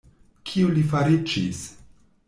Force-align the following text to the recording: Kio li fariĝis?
Kio 0.51 0.71
li 0.79 0.87
fariĝis? 0.95 1.65